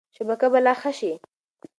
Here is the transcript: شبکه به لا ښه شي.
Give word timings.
شبکه 0.15 0.47
به 0.51 0.59
لا 0.65 0.73
ښه 0.81 0.91
شي. 0.99 1.11